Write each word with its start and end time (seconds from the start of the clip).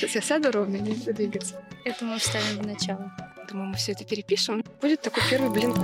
Сейчас 0.00 0.14
я 0.14 0.22
сяду 0.22 0.50
ровно 0.50 0.76
и 0.76 0.80
не 0.80 0.92
буду 0.94 1.12
двигаться. 1.12 1.62
Это 1.84 2.06
мы 2.06 2.18
вставим 2.18 2.62
в 2.62 2.66
начало. 2.66 3.12
Думаю, 3.50 3.68
мы 3.68 3.76
все 3.76 3.92
это 3.92 4.02
перепишем. 4.06 4.64
Будет 4.80 5.02
такой 5.02 5.22
первый 5.28 5.50
блин. 5.50 5.74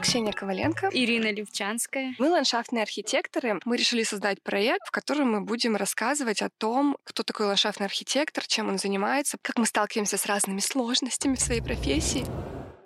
Ксения 0.00 0.32
Коваленко. 0.32 0.88
Ирина 0.90 1.30
Левчанская. 1.30 2.14
Мы 2.18 2.30
ландшафтные 2.30 2.84
архитекторы. 2.84 3.60
Мы 3.66 3.76
решили 3.76 4.02
создать 4.02 4.42
проект, 4.42 4.86
в 4.86 4.90
котором 4.92 5.30
мы 5.32 5.42
будем 5.42 5.76
рассказывать 5.76 6.40
о 6.40 6.48
том, 6.48 6.96
кто 7.04 7.22
такой 7.22 7.44
ландшафтный 7.44 7.84
архитектор, 7.84 8.46
чем 8.46 8.70
он 8.70 8.78
занимается, 8.78 9.36
как 9.42 9.58
мы 9.58 9.66
сталкиваемся 9.66 10.16
с 10.16 10.24
разными 10.24 10.60
сложностями 10.60 11.34
в 11.34 11.40
своей 11.40 11.60
профессии. 11.60 12.24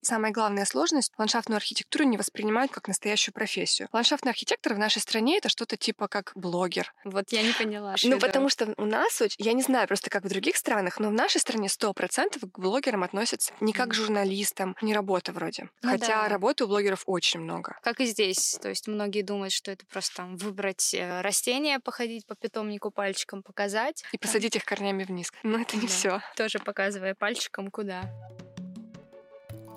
Самая 0.03 0.33
главная 0.33 0.65
сложность— 0.65 1.13
ландшафтную 1.19 1.57
архитектуру 1.57 2.05
не 2.05 2.17
воспринимают 2.17 2.73
как 2.73 2.89
настоящую 2.89 3.33
профессию. 3.33 3.89
Ландшафтный 3.93 4.33
архитектор 4.33 4.75
в 4.75 4.79
нашей 4.79 5.01
стране— 5.01 5.39
это 5.39 5.49
что-то 5.49 5.77
типа 5.77 6.09
как 6.09 6.33
блогер. 6.35 6.93
Вот 7.05 7.31
я 7.31 7.43
не 7.43 7.53
поняла. 7.53 7.95
Ну, 8.03 8.19
потому 8.19 8.49
что 8.49 8.75
у 8.77 8.85
нас, 8.85 9.23
я 9.39 9.53
не 9.53 9.63
знаю 9.63 9.87
просто 9.87 10.11
как 10.11 10.25
в 10.25 10.29
других 10.29 10.57
странах, 10.57 10.99
но 10.99 11.09
в 11.09 11.13
нашей 11.13 11.41
стране 11.41 11.69
сто 11.69 11.93
процентов 11.93 12.43
к 12.43 12.59
блогерам 12.59 13.05
относятся 13.05 13.53
не 13.61 13.73
как 13.73 13.91
к 13.91 13.95
журналистам, 13.95 14.77
не 14.83 14.93
работа 14.93 15.33
вроде. 15.33 15.69
Ну 15.83 15.91
Хотя 15.91 16.23
да. 16.23 16.29
работы 16.29 16.65
у 16.65 16.67
блогеров 16.67 17.05
очень 17.07 17.39
много. 17.41 17.79
Как 17.83 18.01
и 18.01 18.07
здесь. 18.07 18.59
То 18.61 18.69
есть 18.71 18.89
многие 18.89 19.23
думают, 19.23 19.53
что 19.53 19.71
это 19.71 19.87
просто 19.87 20.17
там 20.17 20.37
выбрать 20.37 20.95
э, 20.95 21.21
растение, 21.21 21.79
походить 21.79 22.27
по 22.27 22.35
питомнику 22.35 22.91
пальчиком, 22.91 23.45
показать. 23.45 24.03
И 24.11 24.19
посадить 24.19 24.57
их 24.57 24.65
корнями 24.65 25.05
вниз. 25.05 25.33
Но 25.45 25.61
это 25.61 25.77
не 25.77 25.83
Да. 25.83 25.89
все. 25.89 26.21
Тоже 26.37 26.59
показывая 26.59 27.15
пальчиком, 27.15 27.71
куда. 27.71 28.11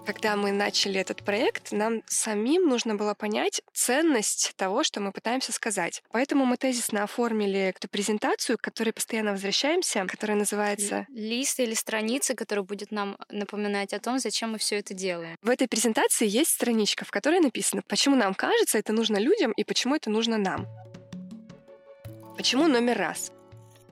Когда 0.06 0.36
мы 0.36 0.52
начали 0.52 1.00
этот 1.00 1.24
проект, 1.24 1.72
нам 1.72 2.04
самим 2.06 2.70
нужно 2.70 2.96
было 2.96 3.16
понять 3.16 3.62
ценность 3.74 4.54
того, 4.56 4.84
что 4.84 5.02
мы 5.02 5.12
пытаемся 5.12 5.52
сказать. 5.52 6.04
Поэтому 6.12 6.46
мы 6.46 6.58
тезисно 6.58 7.04
оформили 7.04 7.60
эту 7.76 7.88
презентацию, 7.88 8.58
к 8.58 8.62
которой 8.62 8.92
постоянно 8.92 9.32
возвращаемся, 9.32 10.06
которая 10.08 10.38
называется 10.38 11.08
Лист 11.10 11.60
или 11.60 11.74
страница, 11.74 12.36
которая 12.36 12.64
будет 12.64 12.92
нам 12.92 13.18
напоминать 13.30 13.94
о 13.94 14.00
том, 14.00 14.20
зачем 14.20 14.52
мы 14.52 14.60
все 14.60 14.78
это 14.78 14.94
делаем. 14.94 15.38
В 15.42 15.50
этой 15.50 15.68
презентации 15.68 16.28
есть 16.28 16.52
страничка, 16.52 17.04
в 17.04 17.12
которой 17.12 17.40
написано, 17.40 17.82
почему 17.88 18.16
нам 18.16 18.36
кажется 18.36 18.78
это 18.78 18.94
нужно 18.94 19.18
людям 19.18 19.52
и 19.54 19.64
почему 19.64 19.96
это 19.96 20.12
нужно 20.12 20.38
нам. 20.38 20.68
Почему 22.38 22.68
номер 22.68 22.98
раз? 22.98 23.32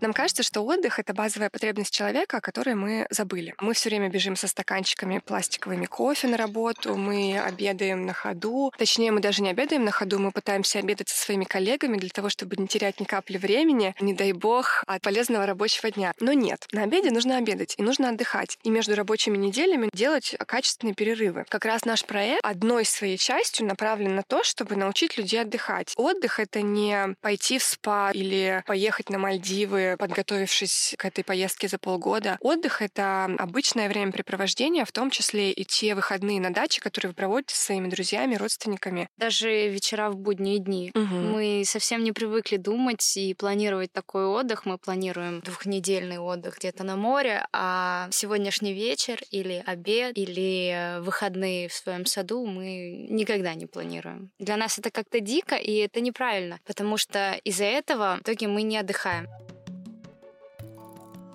Нам 0.03 0.11
кажется, 0.11 0.43
что 0.43 0.65
отдых— 0.65 0.99
это 0.99 1.13
базовая 1.13 1.49
потребность 1.49 1.93
человека, 1.93 2.37
о 2.37 2.41
которой 2.41 2.75
мы 2.75 3.07
забыли. 3.09 3.55
Мы 3.61 3.73
все 3.73 3.87
время 3.87 4.09
бежим 4.09 4.35
со 4.35 4.49
стаканчиками 4.49 5.19
пластиковыми 5.19 5.85
кофе 5.85 6.27
на 6.27 6.35
работу, 6.35 6.97
мы 6.97 7.39
обедаем 7.39 8.05
на 8.05 8.11
ходу. 8.11 8.73
Точнее, 8.77 9.13
мы 9.13 9.21
даже 9.21 9.41
не 9.41 9.49
обедаем 9.49 9.85
на 9.85 9.91
ходу, 9.91 10.19
мы 10.19 10.33
пытаемся 10.33 10.79
обедать 10.79 11.07
со 11.07 11.15
своими 11.15 11.45
коллегами 11.45 11.95
для 11.95 12.09
того, 12.09 12.27
чтобы 12.27 12.57
не 12.57 12.67
терять 12.67 12.99
ни 12.99 13.05
капли 13.05 13.37
времени, 13.37 13.95
не 14.01 14.13
дай 14.13 14.33
бог, 14.33 14.83
от 14.87 15.01
полезного 15.01 15.45
рабочего 15.45 15.89
дня. 15.89 16.11
Но 16.19 16.33
нет, 16.33 16.67
на 16.73 16.83
обеде 16.83 17.09
нужно 17.09 17.37
обедать 17.37 17.75
и 17.77 17.81
нужно 17.81 18.09
отдыхать. 18.09 18.57
И 18.63 18.69
между 18.69 18.95
рабочими 18.95 19.37
неделями 19.37 19.89
делать 19.93 20.35
качественные 20.45 20.95
перерывы. 20.95 21.45
Как 21.47 21.63
раз 21.63 21.85
наш 21.85 22.03
проект 22.03 22.43
одной 22.43 22.83
своей 22.83 23.17
частью 23.17 23.67
направлен 23.67 24.15
на 24.17 24.23
то, 24.23 24.43
чтобы 24.43 24.75
научить 24.75 25.17
людей 25.17 25.39
отдыхать. 25.39 25.93
Отдых— 25.95 26.39
это 26.41 26.61
не 26.61 27.15
пойти 27.21 27.57
в 27.57 27.63
спа 27.63 28.11
или 28.11 28.65
поехать 28.67 29.09
на 29.09 29.17
Мальдивы, 29.17 29.92
подготовившись 29.97 30.95
к 30.97 31.05
этой 31.05 31.23
поездке 31.23 31.67
за 31.67 31.77
полгода. 31.77 32.37
Отдых— 32.41 32.81
это 32.81 33.25
обычное 33.37 33.89
времяпрепровождение, 33.89 34.85
в 34.85 34.91
том 34.91 35.09
числе 35.09 35.51
и 35.51 35.65
те 35.65 35.95
выходные 35.95 36.39
на 36.39 36.51
даче, 36.51 36.81
которые 36.81 37.09
вы 37.09 37.15
проводите 37.15 37.55
со 37.55 37.65
своими 37.65 37.89
друзьями, 37.89 38.35
родственниками. 38.35 39.09
Даже 39.17 39.69
вечера 39.69 40.09
в 40.09 40.17
будние 40.17 40.59
дни. 40.59 40.91
Мгм. 40.93 41.31
Мы 41.31 41.63
совсем 41.65 42.03
не 42.03 42.11
привыкли 42.11 42.57
думать 42.57 43.17
и 43.17 43.33
планировать 43.33 43.91
такой 43.91 44.25
отдых. 44.25 44.65
Мы 44.65 44.77
планируем 44.77 45.41
двухнедельный 45.41 46.17
отдых 46.17 46.57
где-то 46.57 46.83
на 46.83 46.95
море, 46.95 47.45
а 47.51 48.07
сегодняшний 48.11 48.73
вечер 48.73 49.19
или 49.31 49.63
обед 49.65 50.17
или 50.17 50.99
выходные 50.99 51.67
в 51.67 51.73
своем 51.73 52.05
саду 52.05 52.45
мы 52.45 53.07
никогда 53.09 53.53
не 53.53 53.65
планируем. 53.65 54.31
Для 54.39 54.57
нас 54.57 54.77
это 54.79 54.91
как-то 54.91 55.19
дико, 55.19 55.55
и 55.55 55.75
это 55.77 56.01
неправильно, 56.01 56.59
потому 56.65 56.97
что 56.97 57.33
из-за 57.43 57.65
этого 57.65 58.17
в 58.19 58.21
итоге 58.21 58.47
мы 58.47 58.63
не 58.63 58.77
отдыхаем. 58.77 59.27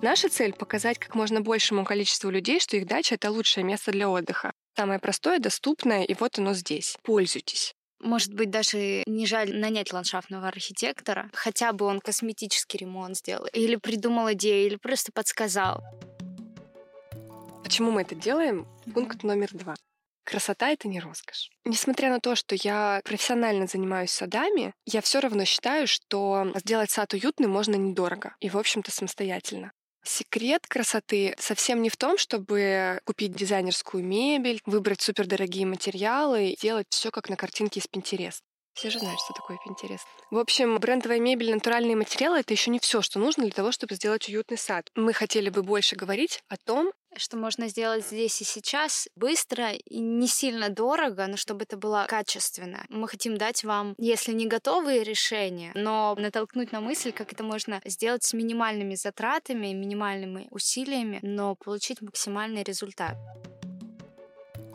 Наша 0.01 0.29
цель— 0.29 0.53
показать 0.57 0.97
как 0.97 1.13
можно 1.13 1.41
большему 1.41 1.83
количеству 1.83 2.29
людей, 2.29 2.61
что 2.61 2.77
их 2.77 2.87
дача— 2.87 3.15
это 3.15 3.29
лучшее 3.31 3.65
место 3.65 3.91
для 3.91 4.09
отдыха. 4.09 4.53
Самое 4.77 4.97
простое, 4.97 5.39
доступное, 5.39 6.03
и 6.03 6.13
вот 6.13 6.39
оно 6.39 6.53
здесь. 6.53 6.95
Пользуйтесь. 7.03 7.73
Может 7.99 8.33
быть, 8.33 8.49
даже 8.49 9.03
не 9.05 9.25
жаль 9.25 9.53
нанять 9.53 9.91
ландшафтного 9.91 10.47
архитектора, 10.47 11.29
хотя 11.33 11.73
бы 11.73 11.85
он 11.85 11.99
косметический 11.99 12.79
ремонт 12.79 13.17
сделал, 13.17 13.45
или 13.51 13.75
придумал 13.75 14.31
идею, 14.31 14.67
или 14.67 14.75
просто 14.77 15.11
подсказал. 15.11 15.83
Почему 17.61 17.91
мы 17.91 18.03
это 18.03 18.15
делаем? 18.15 18.67
Пункт 18.93 19.23
номер 19.23 19.49
два. 19.51 19.75
Красота— 20.23 20.69
это 20.71 20.87
не 20.87 21.01
роскошь. 21.01 21.49
Несмотря 21.65 22.09
на 22.09 22.21
то, 22.21 22.35
что 22.35 22.55
я 22.55 23.01
профессионально 23.03 23.67
занимаюсь 23.67 24.11
садами, 24.11 24.73
я 24.85 25.01
все 25.01 25.19
равно 25.19 25.43
считаю, 25.43 25.87
что 25.87 26.53
сделать 26.55 26.89
сад 26.89 27.13
уютным 27.13 27.51
можно 27.51 27.75
недорого 27.75 28.35
и, 28.39 28.49
в 28.49 28.57
общем-то, 28.57 28.91
самостоятельно. 28.91 29.73
Секрет 30.03 30.65
красоты 30.67 31.35
совсем 31.37 31.81
не 31.81 31.89
в 31.89 31.97
том, 31.97 32.17
чтобы 32.17 32.99
купить 33.05 33.33
дизайнерскую 33.33 34.03
мебель, 34.03 34.61
выбрать 34.65 35.01
супердорогие 35.01 35.65
материалы 35.65 36.49
и 36.49 36.57
делать 36.59 36.87
все 36.89 37.11
как 37.11 37.29
на 37.29 37.35
картинке 37.35 37.79
из 37.79 37.85
Pinterest. 37.85 38.39
Все 38.73 38.89
же 38.89 38.99
знают, 38.99 39.19
что 39.19 39.33
такое 39.33 39.57
Pinterest. 39.57 39.99
В 40.31 40.37
общем, 40.37 40.79
брендовая 40.79 41.19
мебель, 41.19 41.53
натуральные 41.53 41.97
материалы— 41.97 42.39
это 42.39 42.53
еще 42.53 42.71
не 42.71 42.79
все, 42.79 43.01
что 43.01 43.19
нужно 43.19 43.43
для 43.43 43.51
того, 43.51 43.73
чтобы 43.73 43.95
сделать 43.95 44.29
уютный 44.29 44.57
сад. 44.57 44.89
Мы 44.95 45.11
хотели 45.11 45.49
бы 45.49 45.63
больше 45.63 45.97
говорить 45.97 46.41
о 46.47 46.55
том, 46.55 46.93
Что 47.15 47.37
можно 47.37 47.67
сделать 47.67 48.05
здесь 48.05 48.39
и 48.41 48.45
сейчас 48.45 49.07
быстро 49.15 49.71
и 49.71 49.99
не 49.99 50.27
сильно 50.27 50.69
дорого, 50.69 51.25
но 51.27 51.37
чтобы 51.37 51.63
это 51.63 51.75
было 51.75 52.05
качественно. 52.07 52.85
Мы 52.89 53.07
хотим 53.07 53.37
дать 53.37 53.63
вам, 53.63 53.95
если 53.97 54.31
не 54.31 54.45
готовые 54.45 55.03
решения, 55.03 55.71
но 55.73 56.15
натолкнуть 56.17 56.71
на 56.71 56.81
мысль, 56.81 57.11
как 57.11 57.33
это 57.33 57.43
можно 57.43 57.81
сделать 57.85 58.23
с 58.23 58.33
минимальными 58.33 58.95
затратами, 58.95 59.73
минимальными 59.73 60.47
усилиями, 60.51 61.19
но 61.23 61.55
получить 61.55 62.01
максимальный 62.01 62.63
результат. 62.63 63.17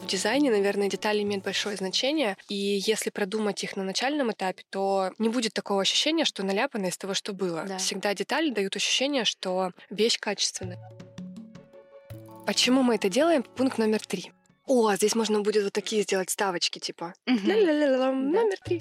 В 0.04 0.06
дизайне, 0.06 0.50
наверное, 0.50 0.90
детали 0.90 1.22
имеют 1.22 1.44
большое 1.44 1.76
значение, 1.76 2.36
и 2.50 2.82
если 2.84 3.08
продумать 3.08 3.64
их 3.64 3.74
на 3.74 3.84
начальном 3.84 4.32
этапе, 4.32 4.64
то 4.68 5.12
не 5.18 5.30
будет 5.30 5.54
такого 5.54 5.80
ощущения, 5.80 6.26
что 6.26 6.42
наляпано 6.42 6.86
из 6.86 6.98
того, 6.98 7.14
что 7.14 7.32
было. 7.32 7.64
Да. 7.64 7.78
Всегда 7.78 8.12
детали 8.12 8.50
дают 8.50 8.76
ощущение, 8.76 9.24
что 9.24 9.70
вещь 9.88 10.18
качественная. 10.18 10.78
Почему 12.46 12.82
мы 12.82 12.96
это 12.96 13.08
делаем? 13.08 13.42
Пункт 13.42 13.78
номер 13.78 14.00
три. 14.06 14.32
О, 14.66 14.94
здесь 14.94 15.14
можно 15.14 15.40
будет 15.40 15.64
вот 15.64 15.72
такие 15.72 16.02
сделать 16.02 16.30
ставочки, 16.30 16.78
типа. 16.78 17.14
Номер 18.32 18.58
три. 18.64 18.80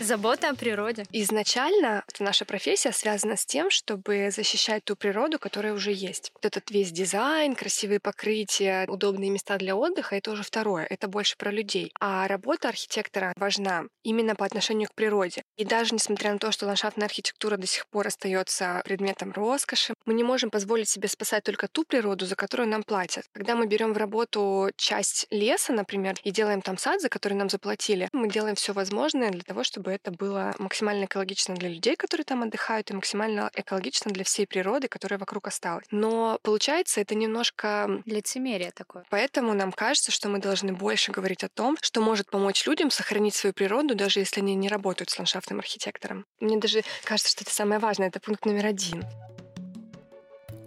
Забота 0.00 0.50
о 0.50 0.54
природе. 0.54 1.04
Изначально 1.10 2.04
наша 2.20 2.44
профессия 2.44 2.92
связана 2.92 3.36
с 3.36 3.44
тем, 3.44 3.68
чтобы 3.68 4.30
защищать 4.30 4.84
ту 4.84 4.94
природу, 4.94 5.40
которая 5.40 5.74
уже 5.74 5.90
есть. 5.90 6.30
Вот 6.34 6.44
этот 6.44 6.70
весь 6.70 6.92
дизайн, 6.92 7.56
красивые 7.56 7.98
покрытия, 7.98 8.86
удобные 8.88 9.30
места 9.30 9.56
для 9.58 9.74
отдыха— 9.74 10.14
это 10.16 10.30
уже 10.30 10.44
второе. 10.44 10.86
Это 10.88 11.08
больше 11.08 11.36
про 11.36 11.50
людей. 11.50 11.92
А 11.98 12.28
работа 12.28 12.68
архитектора 12.68 13.32
важна 13.36 13.86
именно 14.04 14.36
по 14.36 14.46
отношению 14.46 14.88
к 14.88 14.94
природе. 14.94 15.42
И 15.56 15.64
даже 15.64 15.94
несмотря 15.94 16.32
на 16.32 16.38
то, 16.38 16.52
что 16.52 16.66
ландшафтная 16.66 17.06
архитектура 17.06 17.56
до 17.56 17.66
сих 17.66 17.88
пор 17.88 18.06
остается 18.06 18.80
предметом 18.84 19.32
роскоши, 19.32 19.94
мы 20.06 20.14
не 20.14 20.22
можем 20.22 20.50
позволить 20.50 20.88
себе 20.88 21.08
спасать 21.08 21.42
только 21.42 21.66
ту 21.66 21.84
природу, 21.84 22.24
за 22.24 22.36
которую 22.36 22.68
нам 22.68 22.84
платят. 22.84 23.24
Когда 23.32 23.56
мы 23.56 23.66
берем 23.66 23.92
в 23.92 23.96
работу 23.96 24.70
часть 24.76 25.26
леса, 25.30 25.72
например, 25.72 26.14
и 26.22 26.30
делаем 26.30 26.62
там 26.62 26.78
сад, 26.78 27.00
за 27.00 27.08
который 27.08 27.34
нам 27.34 27.50
заплатили, 27.50 28.08
мы 28.12 28.30
делаем 28.30 28.54
все 28.54 28.72
возможное 28.72 29.30
для 29.30 29.42
того, 29.42 29.64
чтобы 29.64 29.87
это 29.88 30.10
было 30.10 30.54
максимально 30.58 31.04
экологично 31.04 31.54
для 31.54 31.68
людей, 31.68 31.96
которые 31.96 32.24
там 32.24 32.42
отдыхают, 32.42 32.90
и 32.90 32.94
максимально 32.94 33.50
экологично 33.54 34.10
для 34.10 34.24
всей 34.24 34.46
природы, 34.46 34.88
которая 34.88 35.18
вокруг 35.18 35.46
осталась. 35.48 35.86
Но 35.90 36.38
получается 36.42 37.00
это 37.00 37.14
немножко 37.14 38.02
Лицемерие 38.04 38.70
такое. 38.72 39.04
Поэтому 39.10 39.54
нам 39.54 39.72
кажется, 39.72 40.10
что 40.10 40.28
мы 40.28 40.38
должны 40.38 40.72
больше 40.72 41.12
говорить 41.12 41.44
о 41.44 41.48
том, 41.48 41.76
что 41.80 42.00
может 42.00 42.30
помочь 42.30 42.66
людям 42.66 42.90
сохранить 42.90 43.34
свою 43.34 43.52
природу, 43.52 43.94
даже 43.94 44.20
если 44.20 44.40
они 44.40 44.54
не 44.54 44.68
работают 44.68 45.10
с 45.10 45.18
ландшафтным 45.18 45.58
архитектором. 45.58 46.26
Мне 46.40 46.58
даже 46.58 46.82
кажется, 47.04 47.30
что 47.30 47.44
это 47.44 47.52
самое 47.52 47.80
важное. 47.80 48.08
Это 48.08 48.20
пункт 48.20 48.46
номер 48.46 48.66
один. 48.66 49.04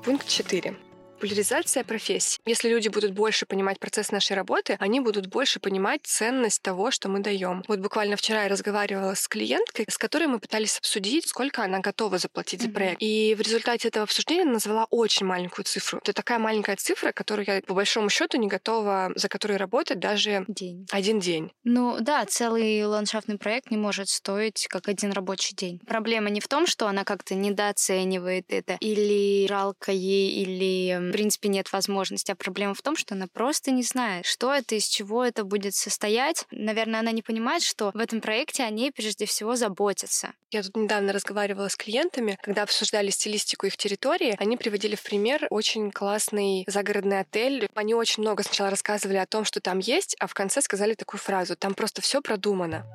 Пункт 0.03 0.27
четыре. 0.27 0.75
Популяризация 1.21 1.83
профессии. 1.83 2.39
Если 2.47 2.67
люди 2.67 2.87
будут 2.87 3.11
больше 3.11 3.45
понимать 3.45 3.79
процесс 3.79 4.11
нашей 4.11 4.35
работы, 4.35 4.75
они 4.79 4.99
будут 4.99 5.27
больше 5.27 5.59
понимать 5.59 6.01
ценность 6.03 6.63
того, 6.63 6.89
что 6.89 7.09
мы 7.09 7.19
даем. 7.19 7.63
Вот 7.67 7.79
буквально 7.79 8.15
вчера 8.15 8.43
я 8.43 8.49
разговаривала 8.49 9.13
с 9.13 9.27
клиенткой, 9.27 9.85
с 9.87 9.99
которой 9.99 10.25
мы 10.25 10.39
пытались 10.39 10.79
обсудить, 10.79 11.27
сколько 11.27 11.63
она 11.63 11.79
готова 11.79 12.17
заплатить 12.17 12.61
mm-hmm. 12.61 12.67
за 12.67 12.73
проект. 12.73 12.97
И 13.01 13.35
в 13.37 13.41
результате 13.41 13.89
этого 13.89 14.03
обсуждения 14.03 14.41
она 14.41 14.53
назвала 14.53 14.87
очень 14.89 15.27
маленькую 15.27 15.63
цифру. 15.65 15.99
Это 15.99 16.13
такая 16.13 16.39
маленькая 16.39 16.75
цифра, 16.75 17.11
которую 17.11 17.45
я 17.47 17.61
по 17.61 17.75
большому 17.75 18.09
счету 18.09 18.37
не 18.37 18.47
готова, 18.47 19.11
за 19.15 19.29
которую 19.29 19.59
работать 19.59 19.99
даже 19.99 20.45
день. 20.47 20.87
один 20.91 21.19
день. 21.19 21.51
Ну 21.63 21.97
да, 21.99 22.25
целый 22.25 22.83
ландшафтный 22.83 23.37
проект 23.37 23.69
не 23.69 23.77
может 23.77 24.09
стоить 24.09 24.65
как 24.67 24.89
один 24.89 25.11
рабочий 25.11 25.55
день. 25.55 25.79
Проблема 25.85 26.31
не 26.31 26.39
в 26.39 26.47
том, 26.47 26.65
что 26.65 26.87
она 26.87 27.03
как-то 27.03 27.35
недооценивает 27.35 28.45
это, 28.49 28.77
или 28.79 29.45
жалко 29.47 29.91
ей, 29.91 30.31
или 30.41 31.10
в 31.11 31.13
принципе 31.13 31.49
нет 31.49 31.71
возможности, 31.73 32.31
а 32.31 32.35
проблема 32.35 32.73
в 32.73 32.81
том, 32.81 32.95
что 32.95 33.15
она 33.15 33.27
просто 33.27 33.71
не 33.71 33.83
знает, 33.83 34.25
что 34.25 34.53
это, 34.53 34.75
из 34.75 34.85
чего 34.85 35.25
это 35.25 35.43
будет 35.43 35.75
состоять. 35.75 36.45
Наверное, 36.51 37.01
она 37.01 37.11
не 37.11 37.21
понимает, 37.21 37.63
что 37.63 37.91
в 37.93 37.97
этом 37.97 38.21
проекте 38.21 38.63
о 38.63 38.69
ней 38.69 38.91
прежде 38.91 39.25
всего 39.25 39.55
заботятся. 39.55 40.33
Я 40.51 40.63
тут 40.63 40.75
недавно 40.77 41.13
разговаривала 41.13 41.67
с 41.67 41.75
клиентами, 41.75 42.37
когда 42.41 42.63
обсуждали 42.63 43.09
стилистику 43.09 43.67
их 43.67 43.77
территории, 43.77 44.35
они 44.39 44.55
приводили 44.57 44.95
в 44.95 45.03
пример 45.03 45.47
очень 45.49 45.91
классный 45.91 46.63
загородный 46.67 47.19
отель. 47.19 47.69
Они 47.75 47.93
очень 47.93 48.23
много 48.23 48.43
сначала 48.43 48.69
рассказывали 48.69 49.17
о 49.17 49.25
том, 49.25 49.43
что 49.43 49.59
там 49.59 49.79
есть, 49.79 50.15
а 50.19 50.27
в 50.27 50.33
конце 50.33 50.61
сказали 50.61 50.93
такую 50.93 51.19
фразу 51.19 51.55
«там 51.55 51.73
просто 51.73 52.01
все 52.01 52.21
продумано». 52.21 52.85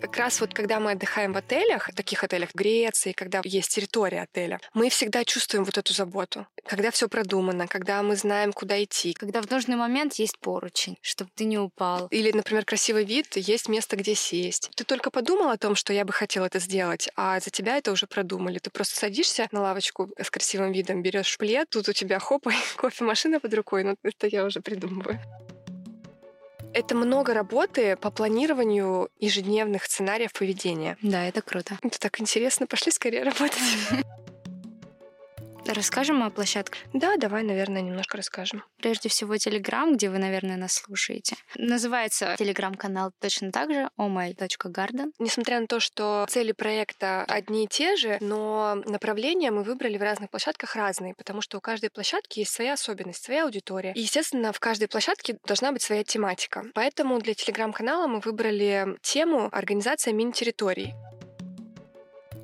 Как 0.00 0.16
раз 0.16 0.40
вот 0.40 0.52
когда 0.52 0.78
мы 0.78 0.92
отдыхаем 0.92 1.32
в 1.32 1.36
отелях, 1.36 1.90
таких 1.94 2.22
отелях 2.22 2.50
в 2.50 2.54
Греции, 2.54 3.12
когда 3.12 3.40
есть 3.44 3.74
территория 3.74 4.22
отеля, 4.22 4.60
мы 4.74 4.90
всегда 4.90 5.24
чувствуем 5.24 5.64
вот 5.64 5.78
эту 5.78 5.94
заботу. 5.94 6.46
Когда 6.66 6.90
все 6.90 7.08
продумано, 7.08 7.66
когда 7.66 8.02
мы 8.02 8.16
знаем, 8.16 8.52
куда 8.52 8.82
идти. 8.82 9.14
Когда 9.14 9.40
в 9.40 9.50
нужный 9.50 9.76
момент 9.76 10.14
есть 10.14 10.38
поручень, 10.38 10.98
чтобы 11.00 11.30
ты 11.34 11.44
не 11.44 11.58
упал. 11.58 12.08
Или, 12.10 12.32
например, 12.32 12.64
красивый 12.64 13.04
вид, 13.04 13.36
есть 13.36 13.68
место, 13.68 13.96
где 13.96 14.14
сесть. 14.14 14.70
Ты 14.74 14.84
только 14.84 15.10
подумал 15.10 15.48
о 15.48 15.56
том, 15.56 15.74
что 15.74 15.92
я 15.92 16.04
бы 16.04 16.12
хотел 16.12 16.44
это 16.44 16.58
сделать, 16.58 17.08
а 17.16 17.40
за 17.40 17.50
тебя 17.50 17.76
это 17.76 17.92
уже 17.92 18.06
продумали. 18.06 18.58
Ты 18.58 18.70
просто 18.70 18.96
садишься 18.96 19.48
на 19.52 19.60
лавочку 19.60 20.10
с 20.20 20.30
красивым 20.30 20.72
видом, 20.72 21.02
берешь 21.02 21.38
плед, 21.38 21.70
тут 21.70 21.88
у 21.88 21.92
тебя 21.92 22.18
хоп, 22.18 22.46
кофемашина 22.76 23.40
под 23.40 23.54
рукой, 23.54 23.84
ну 23.84 23.96
это 24.02 24.26
я 24.26 24.44
уже 24.44 24.60
придумываю. 24.60 25.20
Это 26.76 26.94
много 26.94 27.32
работы 27.32 27.96
по 27.96 28.10
планированию 28.10 29.08
ежедневных 29.18 29.86
сценариев 29.86 30.34
поведения. 30.34 30.98
Да, 31.00 31.24
это 31.26 31.40
круто. 31.40 31.78
Это 31.82 31.98
так 31.98 32.20
интересно. 32.20 32.66
Пошли 32.66 32.92
скорее 32.92 33.22
работать. 33.22 33.62
Расскажем 35.68 36.22
о 36.22 36.30
площадках? 36.30 36.78
Да, 36.92 37.16
давай, 37.16 37.42
наверное, 37.42 37.82
немножко 37.82 38.16
расскажем. 38.16 38.62
Прежде 38.78 39.08
всего, 39.08 39.36
Телеграм, 39.36 39.94
где 39.94 40.08
вы, 40.08 40.18
наверное, 40.18 40.56
нас 40.56 40.74
слушаете. 40.74 41.36
Называется 41.56 42.36
Телеграм-канал 42.38 43.12
точно 43.20 43.50
так 43.50 43.72
же, 43.72 43.88
omai.garden. 43.98 45.12
Несмотря 45.18 45.60
на 45.60 45.66
то, 45.66 45.80
что 45.80 46.26
цели 46.28 46.52
проекта 46.52 47.24
одни 47.24 47.64
и 47.64 47.68
те 47.68 47.96
же, 47.96 48.18
но 48.20 48.76
направления 48.86 49.50
мы 49.50 49.64
выбрали 49.64 49.98
в 49.98 50.02
разных 50.02 50.30
площадках 50.30 50.76
разные, 50.76 51.14
потому 51.14 51.40
что 51.40 51.58
у 51.58 51.60
каждой 51.60 51.90
площадки 51.90 52.40
есть 52.40 52.52
своя 52.52 52.74
особенность, 52.74 53.24
своя 53.24 53.44
аудитория. 53.44 53.92
И, 53.94 54.00
естественно, 54.00 54.52
в 54.52 54.60
каждой 54.60 54.88
площадке 54.88 55.38
должна 55.46 55.72
быть 55.72 55.82
своя 55.82 56.04
тематика. 56.04 56.64
Поэтому 56.74 57.18
для 57.18 57.34
Телеграм-канала 57.34 58.06
мы 58.06 58.20
выбрали 58.20 58.96
тему 59.02 59.48
«Организация 59.52 60.12
мини-территорий». 60.12 60.94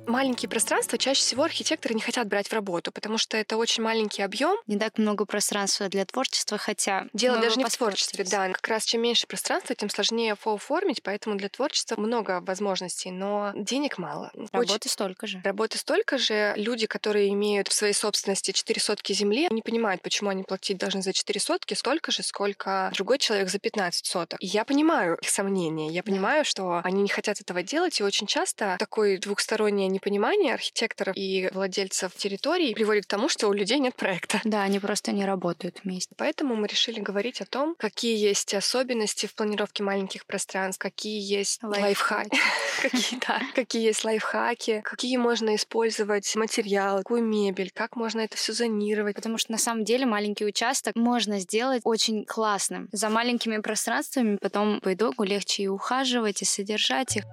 Маленькие 0.07 0.49
пространства 0.49 0.97
чаще 0.97 1.21
всего 1.21 1.43
архитекторы 1.43 1.95
не 1.95 2.01
хотят 2.01 2.27
брать 2.27 2.47
в 2.47 2.53
работу, 2.53 2.91
потому 2.91 3.17
что 3.17 3.37
это 3.37 3.57
очень 3.57 3.83
маленький 3.83 4.21
объем. 4.21 4.57
Не 4.67 4.77
так 4.77 4.97
много 4.97 5.25
пространства 5.25 5.87
для 5.89 6.05
творчества, 6.05 6.57
хотя... 6.57 7.07
Дело 7.13 7.39
даже 7.39 7.57
не 7.57 7.65
в 7.65 7.75
творчестве, 7.75 8.25
да. 8.25 8.49
Как 8.49 8.67
раз 8.67 8.85
чем 8.85 9.01
меньше 9.01 9.27
пространства, 9.27 9.75
тем 9.75 9.89
сложнее 9.89 10.33
оформить, 10.33 11.01
поэтому 11.03 11.35
для 11.35 11.49
творчества 11.49 11.99
много 11.99 12.41
возможностей, 12.41 13.11
но 13.11 13.53
денег 13.55 13.97
мало. 13.97 14.31
Работы 14.51 14.73
очень... 14.73 14.91
столько 14.91 15.25
же. 15.25 15.41
Работы 15.43 15.77
столько 15.77 16.17
же. 16.17 16.53
Люди, 16.57 16.85
которые 16.85 17.29
имеют 17.29 17.69
в 17.69 17.73
своей 17.73 17.93
собственности 17.93 18.51
4 18.51 18.81
сотки 18.81 19.13
земли, 19.13 19.47
не 19.49 19.61
понимают, 19.61 20.01
почему 20.01 20.29
они 20.29 20.43
платить 20.43 20.77
должны 20.77 21.01
за 21.01 21.13
4 21.13 21.39
сотки 21.39 21.73
столько 21.73 22.11
же, 22.11 22.23
сколько 22.23 22.91
другой 22.93 23.19
человек 23.19 23.49
за 23.49 23.59
15 23.59 24.05
соток. 24.05 24.41
И 24.41 24.45
я 24.45 24.65
понимаю 24.65 25.17
их 25.21 25.29
сомнения. 25.29 25.89
Я 25.89 26.03
понимаю, 26.03 26.41
да. 26.41 26.49
что 26.49 26.81
они 26.83 27.01
не 27.01 27.09
хотят 27.09 27.39
этого 27.39 27.63
делать, 27.63 27.99
и 27.99 28.03
очень 28.03 28.27
часто 28.27 28.75
такое 28.79 29.17
двухстороннее 29.17 29.87
непонимание 29.93 30.53
архитекторов 30.53 31.15
и 31.15 31.49
владельцев 31.53 32.13
территорий 32.15 32.73
приводит 32.73 33.05
к 33.05 33.07
тому, 33.07 33.29
что 33.29 33.47
у 33.47 33.53
людей 33.53 33.79
нет 33.79 33.95
проекта. 33.95 34.41
Да, 34.43 34.63
они 34.63 34.79
просто 34.79 35.11
не 35.11 35.25
работают 35.25 35.79
вместе. 35.83 36.13
Поэтому 36.17 36.55
мы 36.55 36.67
решили 36.67 36.99
говорить 36.99 37.41
о 37.41 37.45
том, 37.45 37.75
какие 37.77 38.17
есть 38.17 38.53
особенности 38.53 39.25
в 39.25 39.35
планировке 39.35 39.83
маленьких 39.83 40.25
пространств, 40.25 40.81
какие 40.81 41.21
есть 41.21 41.61
лайфхаки, 41.63 42.37
какие, 43.55 43.83
есть 43.83 44.03
лайфхаки, 44.03 44.81
какие 44.83 45.17
можно 45.17 45.55
использовать 45.55 46.35
материалы, 46.35 46.99
какую 46.99 47.23
мебель, 47.23 47.71
как 47.73 47.95
можно 47.95 48.21
это 48.21 48.37
все 48.37 48.53
зонировать. 48.53 49.15
Потому 49.15 49.37
что 49.37 49.51
на 49.51 49.57
самом 49.57 49.83
деле 49.83 50.05
маленький 50.05 50.45
участок 50.45 50.95
можно 50.95 51.39
сделать 51.39 51.81
очень 51.85 52.25
классным. 52.25 52.89
За 52.91 53.09
маленькими 53.09 53.57
пространствами 53.57 54.37
потом 54.37 54.81
по 54.81 54.93
итогу 54.93 55.23
легче 55.23 55.63
и 55.63 55.67
ухаживать, 55.67 56.41
и 56.41 56.45
содержать 56.45 57.17
их. 57.17 57.23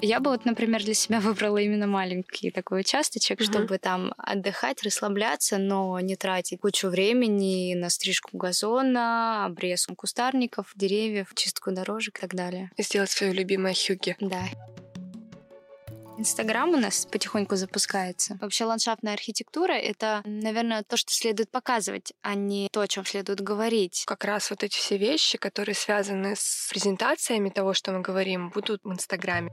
Я 0.00 0.20
бы 0.20 0.30
вот, 0.30 0.44
например, 0.44 0.84
для 0.84 0.94
себя 0.94 1.20
выбрала 1.20 1.58
именно 1.58 1.86
маленький 1.86 2.50
такой 2.50 2.80
участочек, 2.80 3.40
угу. 3.40 3.44
чтобы 3.44 3.78
там 3.78 4.12
отдыхать, 4.16 4.82
расслабляться, 4.82 5.58
но 5.58 5.98
не 6.00 6.16
тратить 6.16 6.60
кучу 6.60 6.88
времени 6.88 7.74
на 7.74 7.90
стрижку 7.90 8.36
газона, 8.36 9.44
обрезку 9.46 9.94
кустарников, 9.94 10.72
деревьев, 10.76 11.32
чистку 11.34 11.72
дорожек 11.72 12.18
и 12.18 12.20
так 12.20 12.34
далее. 12.34 12.70
И 12.76 12.82
сделать 12.82 13.10
свое 13.10 13.32
любимое 13.32 13.74
хюги. 13.74 14.16
Да. 14.20 14.44
Инстаграм 16.18 16.68
у 16.70 16.76
нас 16.76 17.06
потихоньку 17.06 17.54
запускается. 17.54 18.38
Вообще 18.40 18.64
ландшафтная 18.64 19.12
архитектура— 19.12 19.72
это, 19.74 20.22
наверное, 20.24 20.82
то, 20.82 20.96
что 20.96 21.12
следует 21.12 21.48
показывать, 21.48 22.12
а 22.22 22.34
не 22.34 22.68
то, 22.72 22.80
о 22.80 22.88
чем 22.88 23.04
следует 23.06 23.40
говорить. 23.40 24.02
Как 24.04 24.24
раз 24.24 24.50
вот 24.50 24.64
эти 24.64 24.76
все 24.76 24.96
вещи, 24.96 25.38
которые 25.38 25.76
связаны 25.76 26.34
с 26.34 26.68
презентациями 26.70 27.50
того, 27.50 27.72
что 27.72 27.92
мы 27.92 28.00
говорим, 28.00 28.50
будут 28.50 28.80
в 28.82 28.92
Инстаграме. 28.92 29.52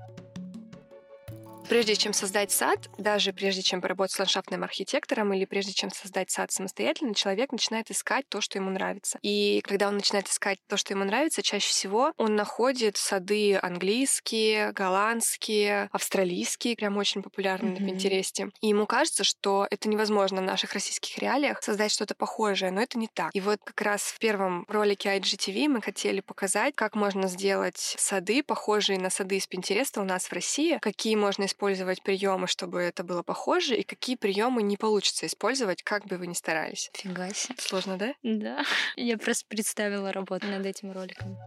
Прежде 1.68 1.96
чем 1.96 2.14
создать 2.14 2.52
сад, 2.52 2.90
даже 2.98 3.34
прежде 3.34 3.64
чем 3.64 3.82
поработать 3.82 4.16
с 4.16 4.20
ландшафтным 4.20 4.64
архитектором 4.64 5.34
или 5.34 5.46
прежде 5.46 5.74
чем 5.74 5.90
создать 5.92 6.30
сад 6.30 6.52
самостоятельно, 6.52 7.16
человек 7.16 7.52
начинает 7.52 7.90
искать 7.90 8.26
то, 8.30 8.40
что 8.40 8.60
ему 8.60 8.70
нравится. 8.70 9.18
И 9.24 9.62
когда 9.64 9.88
он 9.88 9.96
начинает 9.96 10.28
искать 10.28 10.60
то, 10.68 10.78
что 10.78 10.94
ему 10.94 11.04
нравится, 11.06 11.42
чаще 11.42 11.68
всего 11.68 12.14
он 12.18 12.36
находит 12.36 12.98
сады 12.98 13.58
английские, 13.58 14.74
голландские, 14.74 15.90
австралийские, 15.92 16.76
прям 16.76 16.98
очень 16.98 17.24
популярны 17.24 17.70
mm-hmm. 17.70 17.82
на 17.82 17.88
Пинтересте. 17.88 18.50
И 18.62 18.68
ему 18.68 18.86
кажется, 18.86 19.24
что 19.24 19.68
это 19.72 19.90
невозможно 19.90 20.42
в 20.42 20.46
наших 20.46 20.74
российских 20.74 21.18
реалиях 21.18 21.64
создать 21.64 21.92
что-то 21.92 22.14
похожее, 22.14 22.72
но 22.72 22.82
это 22.82 23.00
не 23.00 23.08
так. 23.08 23.32
И 23.34 23.42
вот 23.42 23.60
как 23.64 23.82
раз 23.82 24.04
в 24.04 24.20
первом 24.20 24.66
ролике 24.68 25.10
IGTV 25.18 25.68
мы 25.68 25.82
хотели 25.82 26.22
показать, 26.22 26.76
как 26.76 26.96
можно 26.96 27.28
сделать 27.28 27.96
сады, 27.98 28.44
похожие 28.44 29.00
на 29.00 29.10
сады 29.10 29.38
из 29.38 29.48
Пинтереста 29.48 30.02
у 30.02 30.06
нас 30.06 30.26
в 30.26 30.34
России, 30.34 30.78
какие 30.80 31.16
можно 31.16 31.46
использовать 31.46 31.55
приемы, 32.02 32.48
чтобы 32.48 32.82
это 32.82 33.04
было 33.04 33.24
похоже, 33.24 33.76
и 33.76 33.84
какие 33.84 34.16
приемы 34.16 34.62
не 34.64 34.78
получится 34.78 35.26
использовать, 35.26 35.84
как 35.84 36.06
бы 36.06 36.18
вы 36.18 36.28
ни 36.28 36.34
старались. 36.34 36.92
Фига 36.94 37.34
себе. 37.34 37.56
Сложно, 37.58 37.98
да? 37.98 38.14
Да. 38.24 38.64
Я 38.96 39.18
просто 39.18 39.46
представила 39.48 40.12
работу 40.12 40.48
над 40.48 40.66
этим 40.66 40.92
роликом. 40.92 41.38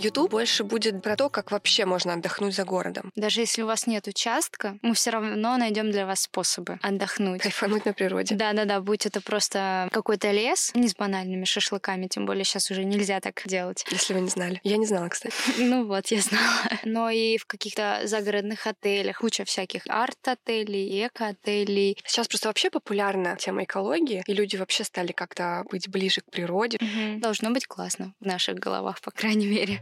YouTube 0.00 0.30
больше 0.30 0.64
будет 0.64 1.02
про 1.02 1.16
то, 1.16 1.28
как 1.28 1.50
вообще 1.50 1.84
можно 1.84 2.14
отдохнуть 2.14 2.54
за 2.54 2.64
городом. 2.64 3.12
Даже 3.16 3.40
если 3.40 3.62
у 3.62 3.66
вас 3.66 3.86
нет 3.86 4.06
участка, 4.06 4.78
мы 4.82 4.94
все 4.94 5.10
равно 5.10 5.56
найдем 5.56 5.90
для 5.90 6.06
вас 6.06 6.22
способы 6.22 6.78
отдохнуть. 6.82 7.42
Кайфануть 7.42 7.84
на 7.84 7.92
природе. 7.92 8.34
Да-да-да, 8.34 8.80
будь 8.80 9.06
это 9.06 9.20
просто 9.20 9.88
какой-то 9.92 10.30
лес, 10.30 10.72
не 10.74 10.88
с 10.88 10.94
банальными 10.94 11.44
шашлыками, 11.44 12.06
тем 12.06 12.26
более 12.26 12.44
сейчас 12.44 12.70
уже 12.70 12.84
нельзя 12.84 13.20
так 13.20 13.42
делать. 13.44 13.84
Если 13.90 14.14
вы 14.14 14.20
не 14.20 14.28
знали. 14.28 14.60
Я 14.64 14.76
не 14.76 14.86
знала, 14.86 15.08
кстати. 15.08 15.34
Ну 15.70 15.86
вот, 15.86 16.06
я 16.08 16.20
знала. 16.20 16.80
Но 16.84 17.10
и 17.10 17.36
в 17.36 17.46
каких-то 17.46 18.00
загородных 18.04 18.66
отелях, 18.66 19.18
куча 19.18 19.44
всяких 19.44 19.82
арт-отелей, 19.86 21.06
эко-отелей. 21.06 21.98
Сейчас 22.04 22.28
просто 22.28 22.48
вообще 22.48 22.70
популярна 22.70 23.36
тема 23.36 23.64
экологии, 23.64 24.22
и 24.26 24.32
люди 24.32 24.56
вообще 24.56 24.84
стали 24.84 25.12
как-то 25.12 25.64
быть 25.70 25.88
ближе 25.88 26.22
к 26.22 26.30
природе. 26.30 26.78
Угу. 26.80 27.20
Должно 27.20 27.50
быть 27.50 27.66
классно 27.66 28.14
в 28.20 28.26
наших 28.26 28.56
головах, 28.56 29.00
по 29.00 29.10
крайней 29.10 29.46
мере. 29.46 29.80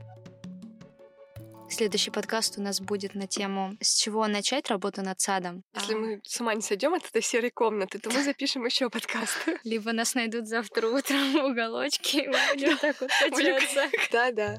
Следующий 1.70 2.10
подкаст 2.10 2.58
у 2.58 2.62
нас 2.62 2.80
будет 2.80 3.14
на 3.14 3.26
тему 3.26 3.76
«С 3.80 3.94
чего 3.94 4.26
начать 4.26 4.68
работу 4.68 5.02
над 5.02 5.20
садом?» 5.20 5.62
Если 5.74 5.94
а... 5.94 5.96
мы 5.98 6.20
с 6.24 6.40
ума 6.40 6.54
не 6.54 6.62
сойдем 6.62 6.94
от 6.94 7.04
этой 7.04 7.22
серой 7.22 7.50
комнаты, 7.50 7.98
то 7.98 8.10
мы 8.10 8.22
запишем 8.24 8.64
еще 8.64 8.88
подкаст. 8.88 9.36
Либо 9.64 9.92
нас 9.92 10.14
найдут 10.14 10.48
завтра 10.48 10.88
утром 10.88 11.32
в 11.32 11.44
уголочке, 11.44 12.24
и 12.24 12.28
мы 12.28 12.38
будем 12.54 12.78
так 12.78 12.96
вот 13.00 13.10
Да-да. 14.12 14.58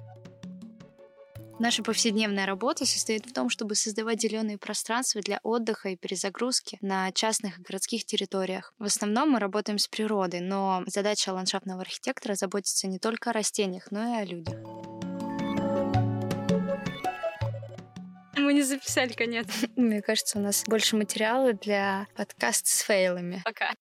Наша 1.60 1.84
повседневная 1.84 2.46
работа 2.46 2.86
состоит 2.86 3.26
в 3.26 3.34
том, 3.34 3.50
чтобы 3.50 3.76
создавать 3.76 4.22
зеленые 4.22 4.58
пространства 4.58 5.20
для 5.22 5.42
отдыха 5.44 5.90
и 5.90 5.98
перезагрузки 5.98 6.78
на 6.80 7.12
частных 7.12 7.60
и 7.60 7.62
городских 7.62 8.06
территориях. 8.06 8.74
В 8.80 8.86
основном 8.86 9.32
мы 9.32 9.40
работаем 9.40 9.78
с 9.78 9.88
природой, 9.88 10.40
но 10.40 10.84
задача 10.86 11.34
ландшафтного 11.34 11.82
архитектора 11.82 12.36
заботиться 12.36 12.88
не 12.88 12.98
только 12.98 13.32
о 13.32 13.34
растениях, 13.34 13.92
но 13.92 14.16
и 14.16 14.22
о 14.22 14.26
людях. 14.26 14.60
мы 18.50 18.54
не 18.56 18.64
записали 18.64 19.14
конец. 19.14 19.46
Мне 19.76 20.02
кажется, 20.02 20.40
у 20.40 20.42
нас 20.42 20.64
больше 20.66 20.96
материала 20.96 21.54
для 21.54 22.08
подкаста 22.16 22.68
с 22.68 22.82
фейлами. 22.82 23.44
Пока. 23.46 23.76